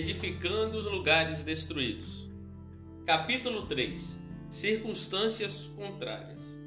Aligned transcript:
edificando 0.00 0.78
os 0.78 0.86
lugares 0.86 1.42
destruídos. 1.42 2.26
Capítulo 3.04 3.66
3 3.66 4.18
Circunstâncias 4.48 5.70
contrárias. 5.76 6.58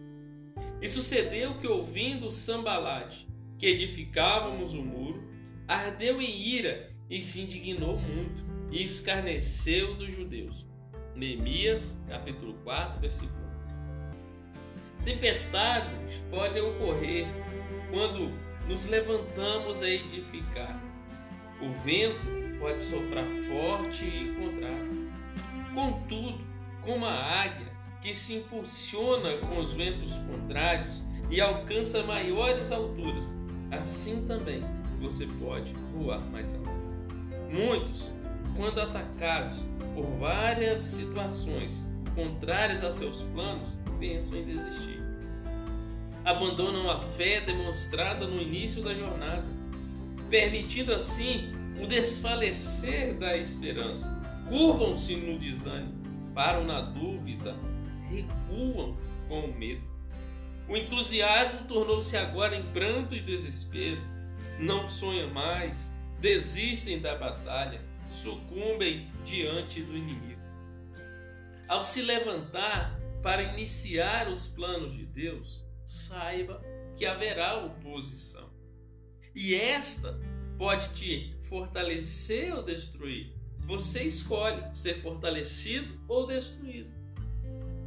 E 0.79 0.88
sucedeu 0.88 1.55
que, 1.55 1.68
ouvindo 1.68 2.30
Sambalate, 2.30 3.27
que 3.57 3.66
edificávamos 3.66 4.75
o 4.75 4.84
muro, 4.84 5.27
ardeu 5.68 6.21
em 6.21 6.41
ira 6.41 6.91
e 7.09 7.20
se 7.20 7.41
indignou 7.41 8.00
muito 8.00 8.46
e 8.71 8.84
escarneceu 8.84 9.95
dos 9.95 10.13
judeus. 10.13 10.68
Neemias, 11.15 11.97
capítulo 12.07 12.54
4, 12.63 13.00
versículo 13.02 13.41
1. 15.00 15.04
Tempestades 15.05 16.23
podem 16.29 16.61
ocorrer 16.61 17.25
quando 17.89 18.31
nos 18.68 18.86
levantamos 18.86 19.81
a 19.81 19.90
edificar. 19.90 20.80
O 21.59 21.72
vento 21.84 22.42
pode 22.63 22.81
soprar 22.81 23.26
forte 23.26 24.05
e 24.05 24.34
contrário. 24.40 25.12
Contudo, 25.76 26.40
como 26.81 27.05
a 27.05 27.12
águia 27.12 27.73
que 28.02 28.13
se 28.13 28.36
impulsiona 28.36 29.36
com 29.38 29.59
os 29.59 29.73
ventos 29.73 30.13
contrários 30.20 31.03
e 31.30 31.41
alcança 31.41 32.03
maiores 32.03 32.72
alturas, 32.72 33.36
assim 33.70 34.26
também 34.26 34.63
você 35.02 35.27
pode 35.41 35.73
voar 35.94 36.22
mais 36.31 36.55
alto. 36.55 36.70
Muitos, 37.52 38.13
quando 38.55 38.80
atacados 38.80 39.59
por 39.94 40.05
várias 40.17 40.80
situações 40.80 41.86
contrárias 42.16 42.81
a 42.81 42.94
seus 42.94 43.23
planos, 43.23 43.77
pensam 44.00 44.38
em 44.38 44.45
desistir. 44.45 45.02
Abandonam 46.23 46.89
a 46.89 47.02
fé 47.02 47.41
demonstrada 47.41 48.25
no 48.25 48.41
início 48.41 48.81
da 48.81 48.94
jornada, 48.94 49.44
permitindo 50.30 50.94
assim 50.94 51.62
o 51.81 51.88
desfalecer 51.88 53.17
da 53.17 53.38
esperança. 53.38 54.09
Curvam-se 54.47 55.16
no 55.16 55.38
desânimo, 55.38 56.03
param 56.33 56.63
na 56.66 56.81
dúvida, 56.81 57.55
recuam 58.09 58.97
com 59.27 59.41
o 59.41 59.53
medo. 59.53 59.83
O 60.67 60.77
entusiasmo 60.77 61.67
tornou-se 61.67 62.16
agora 62.16 62.55
em 62.55 62.63
pranto 62.71 63.16
e 63.16 63.19
desespero. 63.19 64.01
Não 64.59 64.88
sonham 64.88 65.29
mais, 65.29 65.91
desistem 66.19 67.01
da 67.01 67.16
batalha, 67.16 67.81
sucumbem 68.11 69.11
diante 69.25 69.81
do 69.81 69.97
inimigo. 69.97 70.41
Ao 71.67 71.83
se 71.83 72.01
levantar 72.01 72.99
para 73.21 73.41
iniciar 73.41 74.29
os 74.29 74.47
planos 74.47 74.94
de 74.94 75.05
Deus, 75.05 75.66
saiba 75.85 76.61
que 76.95 77.05
haverá 77.05 77.57
oposição. 77.66 78.49
E 79.35 79.55
esta 79.55 80.19
pode 80.57 80.94
te 80.94 81.35
fortalecer 81.54 82.52
ou 82.52 82.64
destruir. 82.64 83.32
Você 83.68 84.02
escolhe 84.06 84.73
ser 84.73 84.96
fortalecido 84.96 86.00
ou 86.08 86.26
destruído. 86.26 86.92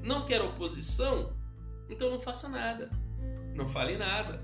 Não 0.05 0.25
quer 0.25 0.41
oposição? 0.41 1.36
Então 1.91 2.09
não 2.09 2.20
faça 2.20 2.48
nada. 2.48 2.89
Não 3.56 3.67
fale 3.67 3.97
nada. 3.97 4.41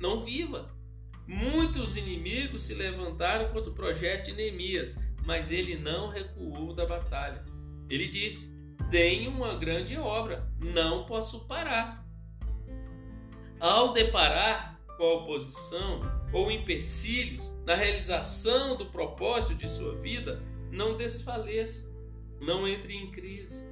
Não 0.00 0.24
viva. 0.24 0.74
Muitos 1.26 1.98
inimigos 1.98 2.62
se 2.62 2.72
levantaram 2.72 3.52
contra 3.52 3.70
o 3.70 3.74
projeto 3.74 4.26
de 4.26 4.32
Neemias, 4.32 4.98
mas 5.26 5.50
ele 5.50 5.76
não 5.76 6.08
recuou 6.08 6.74
da 6.74 6.86
batalha. 6.86 7.44
Ele 7.90 8.08
disse: 8.08 8.56
Tenho 8.90 9.32
uma 9.32 9.54
grande 9.54 9.98
obra, 9.98 10.50
não 10.58 11.04
posso 11.04 11.46
parar. 11.46 12.02
Ao 13.60 13.92
deparar 13.92 14.71
a 15.04 15.14
oposição 15.14 16.00
ou 16.32 16.50
empecilhos 16.50 17.52
na 17.64 17.74
realização 17.74 18.76
do 18.76 18.86
propósito 18.86 19.58
de 19.58 19.68
sua 19.68 19.94
vida, 19.96 20.42
não 20.70 20.96
desfaleça, 20.96 21.92
não 22.40 22.66
entre 22.66 22.94
em 22.94 23.10
crise. 23.10 23.66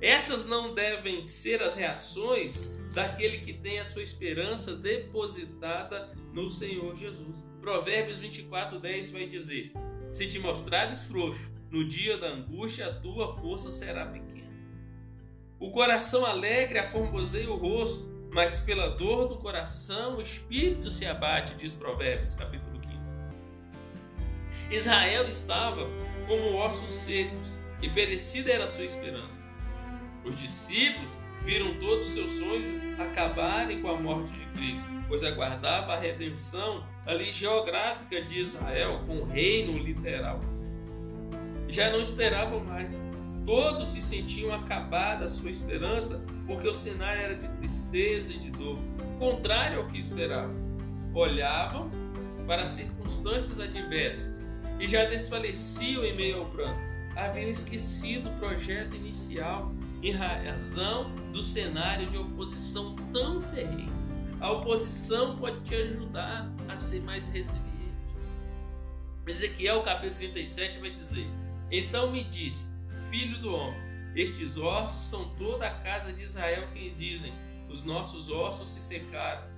Essas 0.00 0.46
não 0.46 0.74
devem 0.74 1.26
ser 1.26 1.62
as 1.62 1.76
reações 1.76 2.78
daquele 2.94 3.38
que 3.38 3.52
tem 3.52 3.78
a 3.78 3.86
sua 3.86 4.02
esperança 4.02 4.74
depositada 4.74 6.16
no 6.32 6.48
Senhor 6.48 6.96
Jesus. 6.96 7.46
Provérbios 7.60 8.18
24, 8.18 8.80
10 8.80 9.10
vai 9.10 9.26
dizer: 9.26 9.72
Se 10.10 10.26
te 10.26 10.38
mostrares 10.38 11.04
frouxo 11.04 11.50
no 11.70 11.86
dia 11.86 12.16
da 12.16 12.28
angústia, 12.28 12.86
a 12.86 12.94
tua 12.94 13.36
força 13.36 13.70
será 13.70 14.06
pequena. 14.06 14.50
O 15.58 15.70
coração 15.70 16.24
alegre 16.24 16.78
aformoseia 16.78 17.50
o 17.50 17.56
rosto, 17.56 18.08
mas 18.32 18.58
pela 18.58 18.90
dor 18.90 19.28
do 19.28 19.36
coração 19.36 20.16
o 20.16 20.22
espírito 20.22 20.90
se 20.90 21.06
abate, 21.06 21.54
diz 21.54 21.74
Provérbios, 21.74 22.34
capítulo 22.34 22.78
15. 22.78 23.16
Israel 24.70 25.26
estava 25.26 25.86
como 26.26 26.56
ossos 26.56 26.90
secos, 26.90 27.58
e 27.82 27.88
perecida 27.88 28.52
era 28.52 28.64
a 28.64 28.68
sua 28.68 28.84
esperança. 28.84 29.46
Os 30.24 30.38
discípulos 30.38 31.16
viram 31.42 31.78
todos 31.78 32.08
os 32.08 32.12
seus 32.12 32.32
sonhos 32.32 32.66
acabarem 33.00 33.80
com 33.80 33.88
a 33.88 33.96
morte 33.98 34.32
de 34.32 34.44
Cristo, 34.52 34.86
pois 35.08 35.24
aguardava 35.24 35.94
a 35.94 35.98
redenção 35.98 36.86
ali 37.06 37.32
geográfica 37.32 38.22
de 38.22 38.40
Israel, 38.40 39.02
com 39.06 39.20
o 39.20 39.24
reino 39.24 39.78
literal. 39.78 40.40
Já 41.68 41.90
não 41.90 42.00
esperavam 42.00 42.60
mais. 42.60 42.94
Todos 43.46 43.88
se 43.88 44.02
sentiam 44.02 44.52
acabada 44.52 45.24
a 45.24 45.30
sua 45.30 45.50
esperança, 45.50 46.24
porque 46.50 46.66
o 46.66 46.74
cenário 46.74 47.22
era 47.22 47.34
de 47.36 47.46
tristeza 47.58 48.32
e 48.32 48.38
de 48.38 48.50
dor, 48.50 48.76
contrário 49.20 49.78
ao 49.78 49.86
que 49.86 49.98
esperavam. 49.98 50.56
Olhavam 51.14 51.88
para 52.44 52.64
as 52.64 52.72
circunstâncias 52.72 53.60
adversas 53.60 54.42
e 54.80 54.88
já 54.88 55.04
desfaleciam 55.04 56.04
em 56.04 56.16
meio 56.16 56.38
ao 56.38 56.50
pranto. 56.50 56.76
Haviam 57.16 57.48
esquecido 57.48 58.30
o 58.30 58.38
projeto 58.40 58.96
inicial 58.96 59.72
em 60.02 60.10
razão 60.10 61.14
do 61.30 61.40
cenário 61.40 62.10
de 62.10 62.18
oposição 62.18 62.96
tão 63.12 63.40
ferrenho. 63.40 63.92
A 64.40 64.50
oposição 64.50 65.36
pode 65.36 65.60
te 65.60 65.76
ajudar 65.76 66.50
a 66.68 66.76
ser 66.76 67.00
mais 67.02 67.28
resiliente. 67.28 67.70
Ezequiel 69.24 69.84
capítulo 69.84 70.18
37 70.18 70.80
vai 70.80 70.90
dizer: 70.90 71.28
Então 71.70 72.10
me 72.10 72.24
disse, 72.24 72.72
filho 73.08 73.38
do 73.38 73.54
homem, 73.54 73.89
estes 74.14 74.56
ossos 74.56 75.08
são 75.10 75.34
toda 75.36 75.66
a 75.66 75.82
casa 75.82 76.12
de 76.12 76.22
Israel 76.22 76.68
que 76.72 76.90
dizem: 76.90 77.32
Os 77.68 77.84
nossos 77.84 78.30
ossos 78.30 78.70
se 78.72 78.82
secaram, 78.82 79.48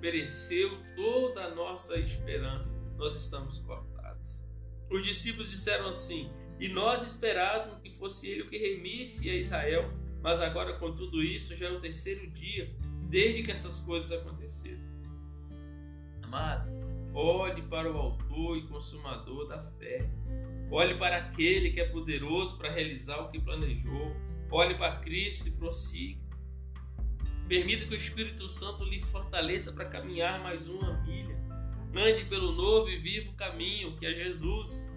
pereceu 0.00 0.78
toda 0.94 1.44
a 1.44 1.54
nossa 1.54 1.96
esperança, 1.98 2.76
nós 2.96 3.16
estamos 3.16 3.58
cortados. 3.58 4.44
Os 4.90 5.02
discípulos 5.02 5.50
disseram 5.50 5.88
assim: 5.88 6.30
E 6.60 6.68
nós 6.68 7.02
esperávamos 7.02 7.80
que 7.80 7.90
fosse 7.90 8.28
ele 8.28 8.42
o 8.42 8.48
que 8.48 8.58
remisse 8.58 9.30
a 9.30 9.34
Israel, 9.34 9.90
mas 10.22 10.40
agora 10.40 10.78
com 10.78 10.94
tudo 10.94 11.22
isso 11.22 11.56
já 11.56 11.66
é 11.66 11.70
o 11.70 11.80
terceiro 11.80 12.30
dia 12.30 12.74
desde 13.08 13.42
que 13.42 13.50
essas 13.50 13.78
coisas 13.78 14.10
aconteceram. 14.12 14.80
Amado, 16.22 16.81
olhe 17.14 17.62
para 17.62 17.90
o 17.90 17.96
autor 17.96 18.56
e 18.56 18.62
consumador 18.62 19.46
da 19.46 19.62
fé. 19.62 20.08
Olhe 20.70 20.94
para 20.96 21.18
aquele 21.18 21.70
que 21.70 21.80
é 21.80 21.88
poderoso 21.88 22.56
para 22.56 22.70
realizar 22.70 23.20
o 23.20 23.30
que 23.30 23.40
planejou. 23.40 24.16
Olhe 24.50 24.74
para 24.74 24.96
Cristo 25.00 25.48
e 25.48 25.52
prossiga. 25.52 26.20
Permita 27.48 27.86
que 27.86 27.94
o 27.94 27.96
Espírito 27.96 28.48
Santo 28.48 28.84
lhe 28.84 29.00
fortaleça 29.00 29.72
para 29.72 29.84
caminhar 29.84 30.42
mais 30.42 30.68
uma 30.68 31.02
milha. 31.02 31.36
Ande 31.94 32.24
pelo 32.24 32.52
novo 32.52 32.88
e 32.88 32.96
vivo 32.96 33.34
caminho 33.34 33.96
que 33.98 34.06
é 34.06 34.14
Jesus 34.14 34.90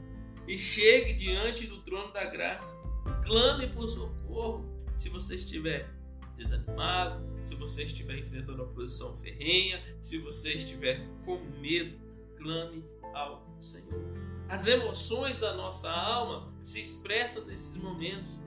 e 0.48 0.58
chegue 0.58 1.14
diante 1.14 1.68
do 1.68 1.82
trono 1.82 2.14
da 2.14 2.24
graça. 2.26 2.80
Clame 3.24 3.68
por 3.68 3.90
socorro 3.90 4.66
se 4.96 5.10
você 5.10 5.36
estiver 5.36 5.90
desanimado, 6.38 7.26
se 7.44 7.56
você 7.56 7.84
estiver 7.84 8.20
enfrentando 8.20 8.64
uma 8.64 8.74
posição 8.74 9.16
ferrenha, 9.18 9.82
se 10.00 10.18
você 10.18 10.54
estiver 10.54 11.06
com 11.26 11.38
medo, 11.60 11.98
clame 12.46 12.86
ao 13.16 13.44
Senhor. 13.60 14.06
As 14.48 14.68
emoções 14.68 15.40
da 15.40 15.56
nossa 15.56 15.92
alma 15.92 16.54
se 16.62 16.80
expressam 16.80 17.44
nesses 17.46 17.76
momentos. 17.76 18.40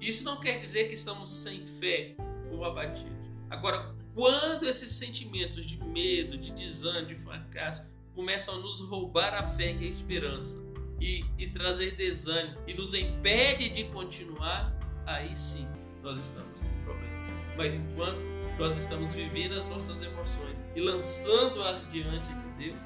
Isso 0.00 0.24
não 0.24 0.40
quer 0.40 0.58
dizer 0.58 0.88
que 0.88 0.94
estamos 0.94 1.30
sem 1.30 1.66
fé 1.66 2.16
ou 2.50 2.64
abatidos. 2.64 3.30
Agora, 3.50 3.94
quando 4.14 4.66
esses 4.66 4.92
sentimentos 4.92 5.66
de 5.66 5.78
medo, 5.84 6.38
de 6.38 6.50
desânimo, 6.52 7.08
de 7.08 7.16
fracasso 7.16 7.84
começam 8.14 8.54
a 8.54 8.58
nos 8.58 8.80
roubar 8.80 9.34
a 9.34 9.46
fé 9.46 9.72
e 9.72 9.84
a 9.84 9.88
esperança 9.88 10.58
e, 10.98 11.24
e 11.36 11.50
trazer 11.50 11.94
desânimo 11.96 12.58
e 12.66 12.72
nos 12.72 12.94
impede 12.94 13.68
de 13.68 13.84
continuar, 13.84 14.74
aí 15.04 15.36
sim 15.36 15.68
nós 16.02 16.18
estamos 16.18 16.58
com 16.58 16.66
um 16.66 16.84
problema. 16.84 17.12
Mas 17.56 17.74
enquanto 17.74 18.18
nós 18.58 18.76
estamos 18.78 19.12
vivendo 19.12 19.52
as 19.52 19.68
nossas 19.68 20.00
emoções 20.02 20.62
e 20.74 20.80
lançando-as 20.80 21.90
diante 21.90 22.28
de 22.28 22.66
Deus, 22.66 22.82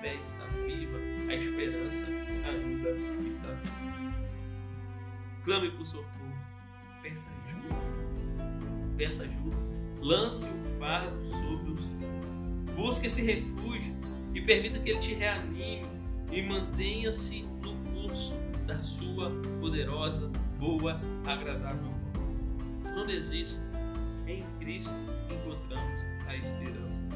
fé 0.00 0.14
está 0.16 0.44
viva, 0.66 0.98
a 1.28 1.34
esperança 1.34 2.06
ainda 2.44 2.90
está 3.26 3.48
viva. 3.48 4.14
Clame 5.44 5.70
por 5.72 5.86
socorro, 5.86 6.34
peça 7.02 7.30
ajuda, 7.44 7.74
peça 8.96 9.22
ajuda, 9.24 9.56
lance 10.00 10.46
o 10.46 10.78
fardo 10.78 11.24
sobre 11.24 11.72
o 11.72 11.76
Senhor, 11.76 12.74
busque 12.76 13.06
esse 13.06 13.22
refúgio 13.22 13.96
e 14.34 14.40
permita 14.40 14.78
que 14.78 14.90
Ele 14.90 15.00
te 15.00 15.14
reanime 15.14 15.88
e 16.30 16.42
mantenha-se 16.42 17.42
no 17.62 17.74
curso 17.92 18.34
da 18.66 18.78
sua 18.78 19.30
poderosa, 19.60 20.30
boa, 20.58 21.00
agradável 21.26 21.90
mão. 21.90 22.94
Não 22.94 23.06
desista. 23.06 23.66
Em 24.26 24.44
Cristo 24.60 24.94
encontramos 25.30 26.02
a 26.26 26.36
esperança. 26.36 27.08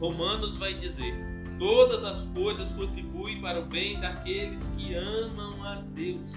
Romanos 0.00 0.56
vai 0.56 0.72
dizer: 0.74 1.12
todas 1.58 2.04
as 2.04 2.24
coisas 2.26 2.72
contribuem 2.72 3.40
para 3.40 3.60
o 3.60 3.66
bem 3.66 4.00
daqueles 4.00 4.68
que 4.68 4.94
amam 4.94 5.62
a 5.64 5.76
Deus, 5.76 6.36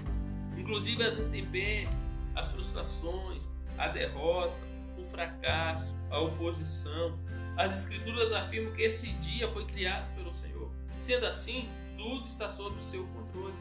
inclusive 0.56 1.02
as 1.02 1.18
intempéries, 1.18 1.90
as 2.34 2.52
frustrações, 2.52 3.50
a 3.78 3.88
derrota, 3.88 4.56
o 4.98 5.04
fracasso, 5.04 5.96
a 6.10 6.20
oposição. 6.20 7.18
As 7.56 7.82
Escrituras 7.82 8.32
afirmam 8.32 8.72
que 8.72 8.82
esse 8.82 9.12
dia 9.14 9.50
foi 9.50 9.64
criado 9.66 10.14
pelo 10.14 10.32
Senhor. 10.32 10.70
Sendo 10.98 11.26
assim, 11.26 11.68
tudo 11.96 12.26
está 12.26 12.48
sob 12.48 12.78
o 12.78 12.82
seu 12.82 13.06
controle. 13.08 13.54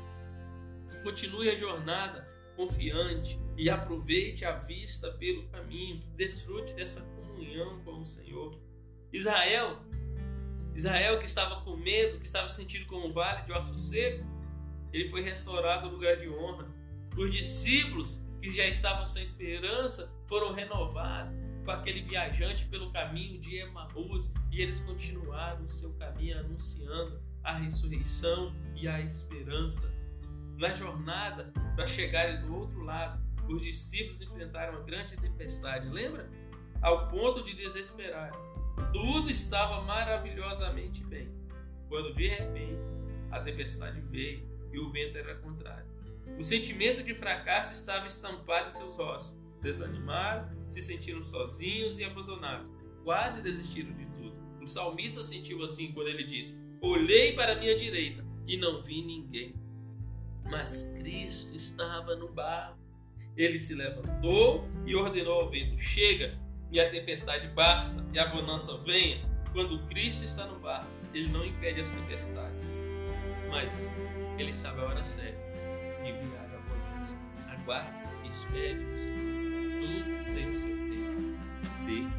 Continue 1.04 1.50
a 1.50 1.56
jornada 1.56 2.25
confiante 2.56 3.40
e 3.57 3.69
aproveite 3.69 4.46
a 4.46 4.54
vista 4.54 5.12
pelo 5.12 5.48
caminho. 5.48 6.02
Desfrute 6.16 6.74
dessa 6.74 7.02
comunhão 7.02 7.80
com 7.84 8.02
o 8.02 8.06
Senhor. 8.06 8.57
Israel 9.12 9.81
Israel, 10.75 11.18
que 11.19 11.25
estava 11.25 11.62
com 11.62 11.77
medo, 11.77 12.19
que 12.19 12.25
estava 12.25 12.48
sentindo 12.48 12.86
como 12.86 13.07
um 13.07 13.13
vale 13.13 13.44
de 13.44 13.54
ossos 13.54 13.89
secos, 13.89 14.25
ele 14.92 15.10
foi 15.10 15.22
restaurado 15.22 15.88
ao 15.88 15.94
lugar 15.94 16.18
de 16.18 16.30
honra. 16.30 16.68
Os 17.18 17.31
discípulos, 17.31 18.22
que 18.42 18.50
já 18.50 18.68
estavam 18.68 19.06
sem 19.06 19.24
esperança, 19.24 20.13
foram 20.27 20.54
renovados 20.54 21.33
com 21.63 21.72
aquele 21.72 22.01
viajante 22.04 22.66
pelo 22.66 22.92
caminho 22.92 23.39
de 23.39 23.57
Emaús 23.57 24.33
e 24.51 24.62
eles 24.62 24.80
continuaram 24.81 25.66
o 25.66 25.69
seu 25.69 25.94
caminho 25.94 26.39
anunciando 26.39 27.19
a 27.44 27.57
ressurreição 27.57 28.54
e 28.75 28.88
a 28.88 29.01
esperança. 29.01 29.92
Na 30.57 30.71
jornada 30.71 31.51
para 31.75 31.88
chegarem 31.88 32.42
do 32.42 32.56
outro 32.56 32.83
lado, 32.83 33.21
os 33.50 33.62
discípulos 33.62 34.21
enfrentaram 34.21 34.74
uma 34.74 34.86
grande 34.86 35.16
tempestade, 35.18 35.89
lembra? 35.89 36.30
Ao 36.81 37.07
ponto 37.10 37.44
de 37.44 37.54
desesperar. 37.54 38.31
Tudo 38.92 39.30
estava 39.30 39.81
maravilhosamente 39.81 41.04
bem, 41.04 41.30
quando 41.88 42.13
de 42.13 42.27
repente 42.27 42.80
a 43.31 43.39
tempestade 43.39 44.01
veio 44.01 44.48
e 44.72 44.80
o 44.80 44.92
vento 44.92 45.18
era 45.18 45.36
contrário. 45.36 45.86
O 46.38 46.44
sentimento 46.44 47.04
de 47.04 47.13
fracasso 47.13 47.74
estava 47.74 48.07
estampado 48.07 48.68
em 48.68 48.72
seus 48.72 48.98
rostos. 48.98 49.39
Desanimaram, 49.62 50.50
se 50.69 50.81
sentiram 50.81 51.24
sozinhos 51.24 51.98
e 51.98 52.04
abandonados. 52.04 52.69
Quase 53.04 53.42
desistiram 53.42 53.94
de 53.94 54.06
tudo. 54.07 54.36
O 54.62 54.68
salmista 54.68 55.24
sentiu 55.24 55.63
assim 55.63 55.92
quando 55.92 56.07
ele 56.07 56.24
disse: 56.24 56.63
Olhei 56.81 57.33
para 57.33 57.56
minha 57.56 57.78
direita 57.78 58.25
e 58.48 58.57
não 58.57 58.83
vi 58.83 59.01
ninguém. 59.01 59.56
Mas 60.50 60.94
Cristo 60.98 61.56
estava 61.56 62.16
no 62.16 62.28
barco. 62.28 62.80
Ele 63.38 63.60
se 63.60 63.75
levantou 63.75 64.68
e 64.86 64.95
ordenou 64.95 65.42
ao 65.42 65.50
vento: 65.50 65.78
Chega, 65.80 66.39
e 66.71 66.79
a 66.79 66.89
tempestade 66.89 67.47
basta 67.50 68.03
e 68.13 68.19
a 68.19 68.27
bonança 68.27 68.77
venha, 68.79 69.19
quando 69.53 69.79
Cristo 69.88 70.25
está 70.25 70.45
no 70.45 70.59
barco, 70.59 70.88
ele 71.13 71.29
não 71.29 71.45
impede 71.45 71.81
as 71.81 71.91
tempestades, 71.91 72.57
mas 73.50 73.89
ele 74.38 74.53
sabe 74.53 74.81
a 74.81 74.85
hora 74.85 75.06
certa 75.06 75.39
de 76.03 76.12
virar 76.12 76.44
a 76.44 76.59
bonança. 76.67 77.17
Aguarde 77.47 77.89
e 78.25 78.29
espere 78.29 78.83
o 78.83 78.97
Senhor. 78.97 79.45
Tudo 79.79 80.35
tem 80.35 80.51
o 80.51 80.56
seu 80.56 80.69
tempo 80.69 82.15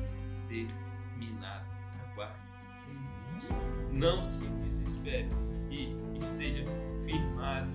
determinado. 0.48 1.66
Aguarde 2.10 2.40
em 2.88 3.38
Deus. 3.38 3.92
Não 3.92 4.24
se 4.24 4.46
desespere 4.48 5.28
e 5.70 5.94
esteja 6.16 6.64
firmado 7.04 7.68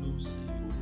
no 0.00 0.18
Senhor, 0.18 0.72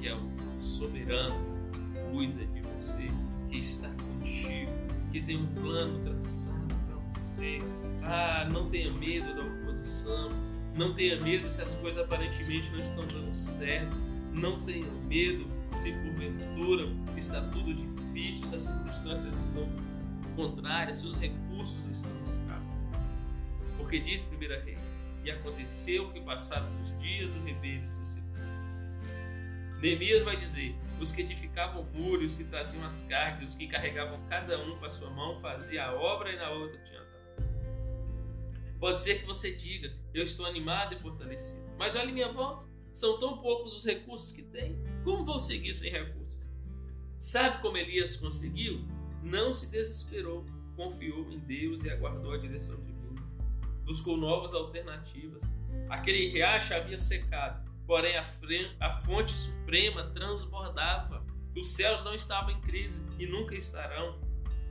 que 0.00 0.08
é 0.08 0.14
o 0.14 0.60
soberano 0.60 1.36
que 1.72 2.10
cuida 2.10 2.46
de 2.46 2.62
você, 2.62 3.10
que 3.50 3.58
está 3.58 3.88
contigo 3.88 4.81
que 5.12 5.20
tem 5.20 5.36
um 5.36 5.46
plano 5.54 6.02
traçado 6.04 6.74
para 6.86 6.96
você. 7.12 7.60
Ah, 8.02 8.48
não 8.50 8.70
tenha 8.70 8.90
medo 8.92 9.34
da 9.34 9.42
oposição, 9.42 10.30
não 10.74 10.94
tenha 10.94 11.20
medo 11.20 11.48
se 11.50 11.60
as 11.60 11.74
coisas 11.74 12.02
aparentemente 12.02 12.70
não 12.70 12.78
estão 12.78 13.06
dando 13.06 13.34
certo, 13.34 13.94
não 14.32 14.60
tenha 14.62 14.90
medo 15.06 15.46
se 15.74 15.92
porventura 15.92 16.88
está 17.16 17.40
tudo 17.48 17.72
difícil, 17.74 18.46
se 18.46 18.54
as 18.56 18.62
circunstâncias 18.62 19.46
estão 19.46 19.68
contrárias, 20.34 20.98
se 20.98 21.06
os 21.06 21.16
recursos 21.16 21.86
estão 21.86 22.10
escassos. 22.24 22.86
Porque 23.76 24.00
diz 24.00 24.24
1 24.24 24.38
Rei, 24.64 24.78
e 25.24 25.30
aconteceu 25.30 26.10
que 26.10 26.20
passados 26.20 26.68
os 26.82 27.00
dias 27.00 27.30
o 27.34 27.42
rebelde 27.44 27.88
se 27.90 28.04
secou. 28.04 28.32
Neemias 29.80 30.24
vai 30.24 30.36
dizer: 30.36 30.74
os 31.02 31.10
que 31.10 31.22
edificavam 31.22 31.82
muros, 31.92 32.32
os 32.32 32.38
que 32.38 32.44
traziam 32.44 32.84
as 32.84 33.02
cargas, 33.02 33.50
os 33.50 33.54
que 33.56 33.66
carregavam 33.66 34.24
cada 34.28 34.58
um 34.64 34.78
com 34.78 34.84
a 34.84 34.90
sua 34.90 35.10
mão, 35.10 35.36
fazia 35.40 35.86
a 35.86 35.94
obra 35.94 36.32
e 36.32 36.36
na 36.36 36.50
outra 36.50 36.78
tinha 36.84 37.02
Pode 38.78 39.00
ser 39.00 39.20
que 39.20 39.26
você 39.26 39.54
diga, 39.54 39.92
eu 40.12 40.24
estou 40.24 40.44
animado 40.44 40.94
e 40.94 40.98
fortalecido. 40.98 41.62
Mas 41.78 41.94
olhe 41.94 42.10
minha 42.10 42.32
volta, 42.32 42.66
são 42.92 43.18
tão 43.20 43.38
poucos 43.38 43.76
os 43.76 43.84
recursos 43.84 44.32
que 44.32 44.42
tem. 44.42 44.76
Como 45.04 45.24
vou 45.24 45.38
seguir 45.38 45.72
sem 45.72 45.90
recursos? 45.90 46.50
Sabe 47.16 47.62
como 47.62 47.76
Elias 47.76 48.16
conseguiu? 48.16 48.84
Não 49.22 49.52
se 49.52 49.70
desesperou, 49.70 50.44
confiou 50.74 51.30
em 51.30 51.38
Deus 51.38 51.84
e 51.84 51.90
aguardou 51.90 52.32
a 52.32 52.38
direção 52.38 52.76
divina. 52.82 53.22
Buscou 53.84 54.16
novas 54.16 54.52
alternativas. 54.52 55.44
Aquele 55.88 56.30
riacho 56.30 56.74
havia 56.74 56.98
secado 56.98 57.71
porém 57.92 58.16
a, 58.16 58.24
a 58.80 58.90
fonte 58.90 59.36
suprema 59.36 60.04
transbordava. 60.04 61.26
Os 61.54 61.72
céus 61.72 62.02
não 62.02 62.14
estavam 62.14 62.52
em 62.52 62.60
crise 62.62 63.04
e 63.18 63.26
nunca 63.26 63.54
estarão. 63.54 64.18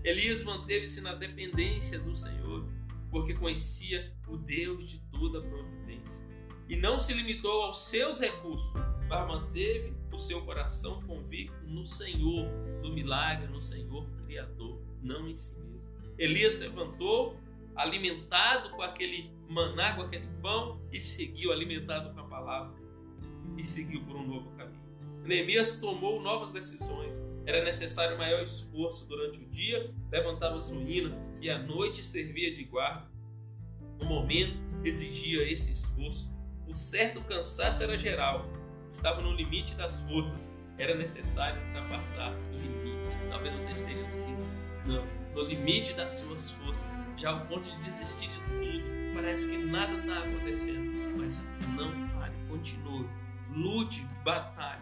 Elias 0.03 0.41
manteve-se 0.41 1.01
na 1.01 1.13
dependência 1.13 1.99
do 1.99 2.15
Senhor, 2.15 2.67
porque 3.11 3.35
conhecia 3.35 4.11
o 4.27 4.37
Deus 4.37 4.89
de 4.89 4.97
toda 5.11 5.39
providência. 5.39 6.25
E 6.67 6.75
não 6.75 6.97
se 6.97 7.13
limitou 7.13 7.61
aos 7.61 7.83
seus 7.87 8.19
recursos, 8.19 8.73
mas 9.07 9.27
manteve 9.27 9.93
o 10.11 10.17
seu 10.17 10.41
coração 10.41 10.99
convicto 11.03 11.63
no 11.67 11.85
Senhor, 11.85 12.49
do 12.81 12.91
milagre, 12.91 13.45
no 13.49 13.61
Senhor 13.61 14.03
Criador, 14.25 14.81
não 14.99 15.27
em 15.27 15.37
si 15.37 15.59
mesmo. 15.59 15.93
Elias 16.17 16.57
levantou, 16.57 17.39
alimentado 17.75 18.71
com 18.71 18.81
aquele 18.81 19.31
maná, 19.47 19.93
com 19.93 20.01
aquele 20.01 20.27
pão, 20.41 20.81
e 20.91 20.99
seguiu 20.99 21.51
alimentado 21.51 22.15
com 22.15 22.19
a 22.19 22.27
palavra 22.27 22.80
e 23.61 23.65
seguiu 23.65 24.01
por 24.01 24.15
um 24.15 24.25
novo 24.25 24.49
caminho. 24.57 24.81
Neemias 25.23 25.79
tomou 25.79 26.19
novas 26.21 26.49
decisões. 26.49 27.23
Era 27.45 27.63
necessário 27.63 28.17
maior 28.17 28.41
esforço 28.41 29.07
durante 29.07 29.39
o 29.39 29.47
dia, 29.49 29.93
levantava 30.11 30.57
as 30.57 30.69
ruínas 30.71 31.21
e 31.39 31.49
à 31.49 31.59
noite 31.59 32.03
servia 32.03 32.55
de 32.55 32.63
guarda. 32.63 33.07
O 33.99 34.05
momento 34.05 34.57
exigia 34.83 35.43
esse 35.49 35.71
esforço. 35.71 36.35
O 36.67 36.75
certo 36.75 37.21
cansaço 37.21 37.83
era 37.83 37.97
geral, 37.97 38.49
estava 38.91 39.21
no 39.21 39.33
limite 39.33 39.75
das 39.75 40.03
forças. 40.05 40.51
Era 40.77 40.95
necessário 40.95 41.61
ultrapassar 41.67 42.33
o 42.51 42.57
limite. 42.57 43.27
Talvez 43.29 43.53
você 43.53 43.71
esteja 43.71 44.03
assim, 44.05 44.35
não, 44.87 45.05
no 45.35 45.43
limite 45.43 45.93
das 45.93 46.11
suas 46.11 46.49
forças, 46.49 46.97
já 47.15 47.29
ao 47.29 47.45
ponto 47.45 47.63
de 47.63 47.77
desistir 47.83 48.27
de 48.27 48.37
tudo. 48.37 49.13
Parece 49.13 49.47
que 49.49 49.57
nada 49.57 49.93
está 49.93 50.19
acontecendo, 50.19 51.17
mas 51.17 51.45
não 51.75 51.91
pare, 52.09 52.33
continue 52.49 53.05
lute, 53.55 54.05
batalhe. 54.23 54.81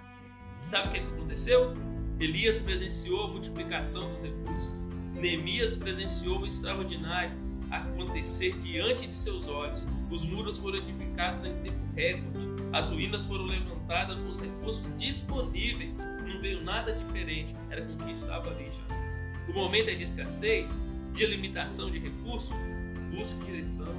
Sabe 0.61 0.89
o 0.89 0.91
que 0.91 0.99
aconteceu? 0.99 1.73
Elias 2.19 2.59
presenciou 2.59 3.25
a 3.25 3.27
multiplicação 3.29 4.09
dos 4.09 4.21
recursos. 4.21 4.87
Neemias 5.13 5.75
presenciou 5.75 6.39
o 6.39 6.45
extraordinário 6.45 7.31
acontecer 7.69 8.57
diante 8.59 9.07
de 9.07 9.13
seus 9.13 9.47
olhos. 9.47 9.85
Os 10.09 10.25
muros 10.25 10.57
foram 10.57 10.79
edificados 10.79 11.45
em 11.45 11.53
tempo 11.61 11.79
recorde. 11.95 12.47
As 12.73 12.89
ruínas 12.89 13.25
foram 13.25 13.45
levantadas 13.45 14.17
com 14.17 14.29
os 14.29 14.41
recursos 14.41 14.97
disponíveis. 14.97 15.95
Não 15.95 16.41
veio 16.41 16.63
nada 16.63 16.93
diferente. 16.93 17.55
Era 17.69 17.85
com 17.85 17.93
o 17.93 17.97
que 17.97 18.11
estava 18.11 18.49
ali 18.49 18.65
já. 18.65 19.51
O 19.51 19.53
momento 19.53 19.89
é 19.89 19.95
de 19.95 20.03
escassez, 20.03 20.67
de 21.13 21.25
limitação 21.25 21.89
de 21.89 21.99
recursos. 21.99 22.55
Busque 23.15 23.45
direção. 23.45 23.95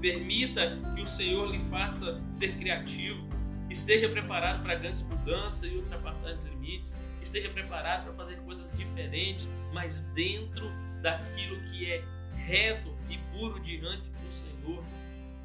Permita 0.00 0.78
que 0.94 1.02
o 1.02 1.06
Senhor 1.06 1.50
lhe 1.50 1.58
faça 1.70 2.22
ser 2.30 2.56
criativo. 2.56 3.26
Esteja 3.70 4.08
preparado 4.08 4.62
para 4.62 4.74
grandes 4.76 5.02
mudanças 5.02 5.70
e 5.70 5.76
ultrapassar 5.76 6.34
de 6.34 6.48
limites. 6.48 6.96
Esteja 7.20 7.50
preparado 7.50 8.04
para 8.04 8.14
fazer 8.14 8.36
coisas 8.38 8.72
diferentes, 8.76 9.46
mas 9.72 10.00
dentro 10.14 10.70
daquilo 11.02 11.60
que 11.70 11.90
é 11.90 12.02
reto 12.34 12.96
e 13.10 13.18
puro 13.32 13.60
diante 13.60 14.08
do 14.08 14.32
Senhor. 14.32 14.82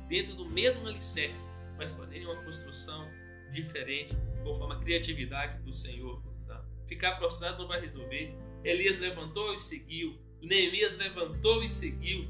Dentro 0.08 0.36
do 0.36 0.46
mesmo 0.46 0.88
alicerce, 0.88 1.48
mas 1.78 1.92
podendo 1.92 2.32
uma 2.32 2.44
construção 2.44 3.06
diferente, 3.52 4.16
conforme 4.44 4.76
a 4.76 4.80
criatividade 4.80 5.62
do 5.64 5.74
Senhor. 5.74 6.22
Ficar 6.88 7.16
prostrado 7.16 7.60
não 7.60 7.68
vai 7.68 7.82
resolver. 7.82 8.36
Elias 8.64 9.00
levantou 9.00 9.54
e 9.54 9.60
seguiu. 9.60 10.18
Neemias 10.42 10.98
levantou 10.98 11.64
e 11.64 11.70
seguiu. 11.70 12.28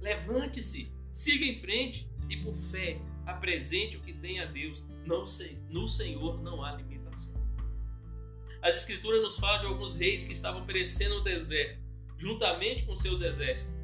Levante-se, 0.00 0.92
siga 1.12 1.44
em 1.44 1.58
frente 1.58 2.08
e 2.28 2.36
por 2.36 2.54
fé 2.54 2.98
apresente 3.26 3.96
o 3.96 4.00
que 4.00 4.12
tem 4.12 4.40
a 4.40 4.46
Deus. 4.46 4.84
Não 5.04 5.24
no 5.68 5.86
Senhor 5.86 6.42
não 6.42 6.64
há 6.64 6.72
limitação. 6.72 7.34
As 8.62 8.76
Escrituras 8.76 9.22
nos 9.22 9.38
falam 9.38 9.60
de 9.60 9.66
alguns 9.66 9.94
reis 9.94 10.24
que 10.24 10.32
estavam 10.32 10.64
perecendo 10.64 11.16
no 11.16 11.24
deserto, 11.24 11.80
juntamente 12.16 12.84
com 12.84 12.96
seus 12.96 13.20
exércitos. 13.20 13.74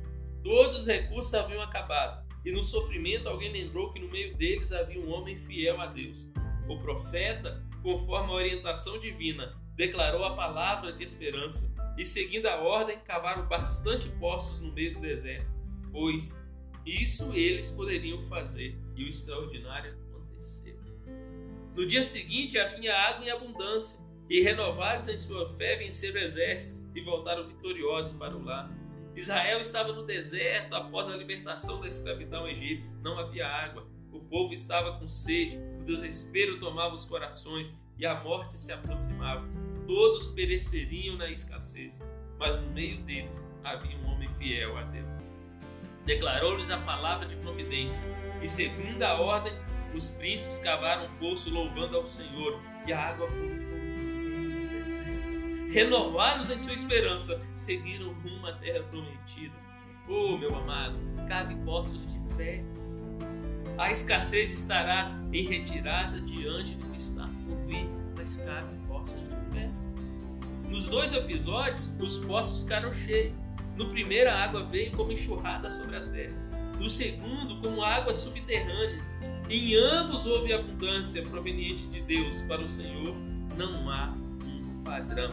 Todos 0.42 0.80
os 0.80 0.86
recursos 0.86 1.32
haviam 1.34 1.62
acabado, 1.62 2.26
e 2.44 2.50
no 2.50 2.64
sofrimento 2.64 3.28
alguém 3.28 3.52
lembrou 3.52 3.92
que 3.92 4.00
no 4.00 4.08
meio 4.08 4.34
deles 4.36 4.72
havia 4.72 5.00
um 5.00 5.12
homem 5.12 5.36
fiel 5.36 5.80
a 5.80 5.86
Deus. 5.86 6.30
O 6.68 6.78
profeta, 6.78 7.64
conforme 7.82 8.30
a 8.32 8.34
orientação 8.34 8.98
divina, 8.98 9.56
declarou 9.76 10.24
a 10.24 10.34
palavra 10.34 10.92
de 10.92 11.04
esperança 11.04 11.72
e, 11.96 12.04
seguindo 12.04 12.46
a 12.46 12.56
ordem, 12.56 12.98
cavaram 13.00 13.46
bastante 13.46 14.08
poços 14.18 14.60
no 14.60 14.72
meio 14.72 14.94
do 14.94 15.00
deserto, 15.00 15.50
pois 15.92 16.42
isso 16.84 17.32
eles 17.32 17.70
poderiam 17.70 18.20
fazer 18.22 18.76
e 18.96 19.04
o 19.04 19.08
extraordinário 19.08 19.94
aconteceu. 20.10 20.76
No 21.74 21.86
dia 21.86 22.02
seguinte 22.02 22.58
havia 22.58 22.94
água 22.94 23.24
em 23.24 23.30
abundância 23.30 24.04
e, 24.28 24.40
renovados 24.40 25.08
em 25.08 25.18
sua 25.18 25.46
fé, 25.46 25.76
venceram 25.76 26.20
exércitos 26.20 26.84
e 26.94 27.00
voltaram 27.00 27.46
vitoriosos 27.46 28.16
para 28.18 28.36
o 28.36 28.44
lar. 28.44 28.70
Israel 29.14 29.60
estava 29.60 29.92
no 29.92 30.04
deserto 30.04 30.74
após 30.74 31.08
a 31.08 31.16
libertação 31.16 31.80
da 31.80 31.86
escravidão 31.86 32.48
egípcia. 32.48 32.96
Não 33.02 33.18
havia 33.18 33.46
água, 33.46 33.86
o 34.10 34.20
povo 34.20 34.54
estava 34.54 34.98
com 34.98 35.06
sede, 35.06 35.58
o 35.80 35.84
desespero 35.84 36.58
tomava 36.58 36.94
os 36.94 37.04
corações 37.04 37.78
e 37.98 38.06
a 38.06 38.22
morte 38.22 38.58
se 38.58 38.72
aproximava. 38.72 39.46
Todos 39.86 40.28
pereceriam 40.28 41.16
na 41.16 41.30
escassez, 41.30 42.00
mas 42.38 42.56
no 42.56 42.70
meio 42.70 43.02
deles 43.02 43.46
havia 43.62 43.96
um 43.98 44.06
homem 44.06 44.28
fiel 44.34 44.76
a 44.76 44.82
Deus. 44.84 45.08
Declarou-lhes 46.04 46.70
a 46.70 46.78
palavra 46.78 47.26
de 47.26 47.36
providência, 47.36 48.06
e 48.42 48.48
segundo 48.48 49.02
a 49.02 49.20
ordem, 49.20 49.52
os 49.94 50.10
príncipes 50.10 50.58
cavaram 50.58 51.06
um 51.06 51.18
poço 51.18 51.50
louvando 51.50 51.96
ao 51.96 52.06
Senhor, 52.06 52.60
e 52.86 52.92
a 52.92 53.00
água 53.00 53.28
brotou 53.28 53.72
renovados 55.72 56.50
em 56.50 56.58
sua 56.58 56.74
esperança, 56.74 57.40
seguiram 57.54 58.12
rumo 58.12 58.46
à 58.46 58.52
terra 58.52 58.84
prometida. 58.84 59.54
Oh, 60.06 60.36
meu 60.36 60.54
amado, 60.54 60.98
cave 61.26 61.54
poços 61.64 62.06
de 62.06 62.34
fé. 62.34 62.62
A 63.78 63.90
escassez 63.90 64.52
estará 64.52 65.18
em 65.32 65.46
retirada 65.46 66.20
diante 66.20 66.74
do 66.74 66.86
que 66.90 66.98
está 66.98 67.26
por 67.46 67.56
vir, 67.66 67.88
mas 68.14 68.36
cave 68.36 68.76
poços 68.86 69.22
de 69.22 69.54
fé. 69.54 69.70
Nos 70.68 70.86
dois 70.88 71.12
episódios, 71.14 71.90
os 71.98 72.18
poços 72.18 72.62
ficaram 72.62 72.92
cheios. 72.92 73.32
No 73.74 73.88
primeiro, 73.88 74.28
a 74.28 74.44
água 74.44 74.64
veio 74.64 74.92
como 74.92 75.10
enxurrada 75.10 75.70
sobre 75.70 75.96
a 75.96 76.06
terra. 76.08 76.51
No 76.82 76.90
segundo, 76.90 77.60
como 77.60 77.80
águas 77.84 78.16
subterrâneas. 78.16 79.16
Em 79.48 79.76
ambos 79.76 80.26
houve 80.26 80.52
abundância 80.52 81.22
proveniente 81.22 81.86
de 81.86 82.00
Deus. 82.00 82.36
Para 82.48 82.60
o 82.60 82.68
Senhor 82.68 83.14
não 83.56 83.88
há 83.88 84.08
um 84.44 84.82
padrão 84.82 85.30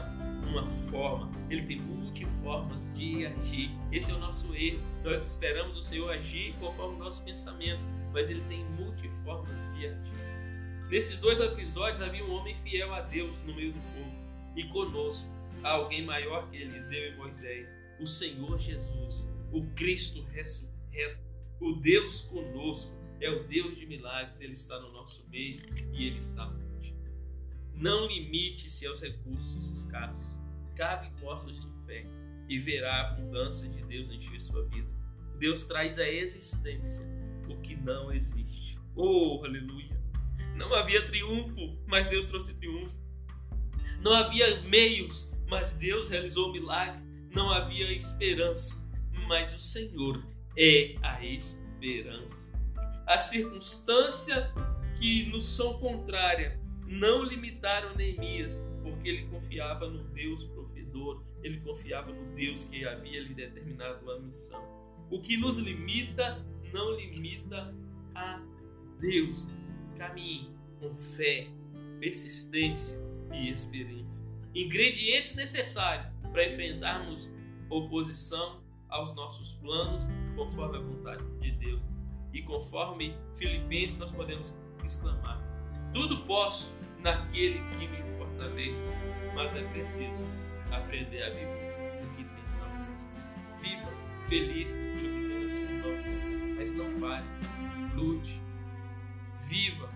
uma 0.47 0.63
forma, 0.67 1.31
ele 1.49 1.63
tem 1.63 1.81
multiformas 1.81 2.93
de 2.93 3.25
agir. 3.25 3.71
Esse 3.91 4.11
é 4.11 4.13
o 4.13 4.19
nosso 4.19 4.55
erro. 4.55 4.79
Nós 5.03 5.25
esperamos 5.25 5.75
o 5.75 5.81
Senhor 5.81 6.11
agir 6.11 6.53
conforme 6.59 6.97
o 6.97 6.99
nosso 6.99 7.23
pensamento, 7.23 7.81
mas 8.13 8.29
ele 8.29 8.43
tem 8.47 8.63
multiformas 8.65 9.57
de 9.73 9.87
agir. 9.87 10.87
Nesses 10.91 11.17
dois 11.17 11.39
episódios 11.39 12.03
havia 12.03 12.23
um 12.25 12.31
homem 12.31 12.53
fiel 12.57 12.93
a 12.93 13.01
Deus 13.01 13.41
no 13.43 13.55
meio 13.55 13.73
do 13.73 13.79
povo, 13.79 14.15
e 14.55 14.65
conosco 14.65 15.31
há 15.63 15.71
alguém 15.71 16.05
maior 16.05 16.47
que 16.51 16.57
Eliseu 16.57 17.11
e 17.11 17.17
Moisés, 17.17 17.75
o 17.99 18.05
Senhor 18.05 18.55
Jesus, 18.59 19.27
o 19.51 19.65
Cristo 19.73 20.23
ressurreto, 20.31 21.28
o 21.59 21.73
Deus 21.73 22.21
conosco, 22.21 22.97
é 23.19 23.29
o 23.29 23.43
Deus 23.43 23.77
de 23.77 23.85
milagres, 23.85 24.39
ele 24.39 24.53
está 24.53 24.79
no 24.79 24.91
nosso 24.91 25.27
meio 25.29 25.61
e 25.93 26.05
ele 26.05 26.17
está 26.17 26.45
contigo. 26.47 26.97
Não 27.73 28.07
limite-se 28.07 28.87
aos 28.87 29.01
recursos 29.01 29.69
escassos 29.69 30.39
cave 30.79 31.11
poços 31.19 31.59
de 31.59 31.67
fé 31.85 32.05
e 32.47 32.57
verá 32.57 32.93
a 32.93 33.09
abundância 33.09 33.67
de 33.67 33.83
Deus 33.83 34.09
encher 34.09 34.39
sua 34.39 34.63
vida. 34.69 34.87
Deus 35.37 35.65
traz 35.65 35.99
à 35.99 36.07
existência 36.07 37.05
o 37.49 37.57
que 37.57 37.75
não 37.75 38.11
existe. 38.13 38.79
Oh, 38.95 39.41
aleluia! 39.43 39.99
Não 40.55 40.73
havia 40.73 41.05
triunfo, 41.05 41.77
mas 41.85 42.07
Deus 42.07 42.25
trouxe 42.27 42.53
triunfo. 42.53 42.97
Não 44.01 44.13
havia 44.13 44.61
meios, 44.61 45.33
mas 45.49 45.77
Deus 45.77 46.09
realizou 46.09 46.49
o 46.49 46.53
milagre. 46.53 47.01
Não 47.29 47.51
havia 47.51 47.91
esperança, 47.91 48.89
mas 49.27 49.53
o 49.53 49.59
Senhor 49.59 50.23
é 50.57 50.95
a 51.01 51.23
esperança. 51.23 52.53
A 53.05 53.17
circunstância 53.17 54.53
que 54.97 55.25
nos 55.29 55.45
são 55.45 55.79
contrária 55.79 56.59
não 56.85 57.23
limitaram 57.23 57.95
Neemias, 57.95 58.65
porque 58.83 59.07
ele 59.07 59.27
confiava 59.27 59.87
no 59.87 60.03
Deus 60.09 60.45
provedor, 60.45 61.23
ele 61.41 61.59
confiava 61.61 62.11
no 62.11 62.35
Deus 62.35 62.65
que 62.65 62.85
havia 62.85 63.21
lhe 63.21 63.33
determinado 63.33 64.11
a 64.11 64.19
missão. 64.19 64.61
O 65.09 65.21
que 65.21 65.37
nos 65.37 65.57
limita 65.57 66.45
não 66.71 66.95
limita 66.95 67.73
a 68.13 68.41
Deus. 68.99 69.49
Caminhe 69.97 70.49
com 70.79 70.93
fé, 70.95 71.47
persistência 71.99 72.99
e 73.33 73.49
experiência. 73.49 74.25
Ingredientes 74.53 75.35
necessários 75.35 76.07
para 76.31 76.47
enfrentarmos 76.47 77.29
oposição 77.69 78.63
aos 78.87 79.15
nossos 79.15 79.53
planos, 79.53 80.03
conforme 80.39 80.77
a 80.77 80.81
vontade 80.81 81.23
de 81.41 81.51
Deus. 81.51 81.83
E 82.33 82.41
conforme 82.41 83.15
Filipenses, 83.35 83.99
nós 83.99 84.11
podemos 84.11 84.57
exclamar: 84.83 85.41
Tudo 85.93 86.25
posso 86.25 86.73
naquele 86.99 87.59
que 87.77 87.87
me 87.87 88.01
fortalece, 88.17 88.97
mas 89.35 89.55
é 89.55 89.63
preciso 89.63 90.23
aprender 90.71 91.23
a 91.23 91.29
viver 91.29 92.03
o 92.03 92.15
que 92.15 92.23
tem 92.23 92.43
na 92.57 92.67
mão. 92.67 93.57
Viva 93.59 93.91
feliz 94.27 94.71
com 94.71 94.77
aquilo 94.77 95.13
que 95.13 95.27
tem 95.27 95.43
na 95.43 95.49
sua 95.49 95.77
mão, 95.81 96.55
mas 96.55 96.71
não 96.75 96.99
pare, 96.99 97.25
lute, 97.95 98.41
viva. 99.47 99.89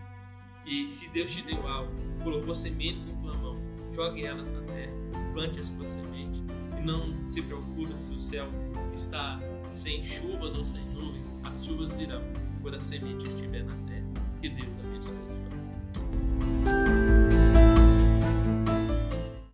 E 0.66 0.90
se 0.90 1.08
Deus 1.10 1.32
te 1.32 1.42
deu 1.44 1.68
algo, 1.68 1.92
colocou 2.24 2.56
sementes 2.56 3.08
em 3.08 3.22
tua 3.22 3.36
mão, 3.36 3.58
jogue 3.94 4.26
elas 4.26 4.50
na 4.50 4.62
terra, 4.62 4.94
plante 5.34 5.60
as 5.60 5.72
tuas 5.72 5.92
sementes 5.92 6.42
e 6.78 6.82
não 6.82 7.28
se 7.28 7.42
preocupe 7.42 8.02
se 8.02 8.14
o 8.14 8.18
céu 8.18 8.48
está 8.94 9.40
sem 9.74 10.03
chuvas 10.03 10.53
ou 10.53 10.63
sem 10.63 10.84
nuvens, 10.94 11.44
as 11.46 11.65
chuvas 11.65 11.92
virão 11.94 12.22
quando 12.62 12.75
a 12.75 12.82
semente 12.82 13.27
estiver 13.27 13.63
na 13.63 13.75
terra. 13.88 14.06
Que 14.39 14.50
Deus 14.50 14.80
abençoe. 14.80 15.43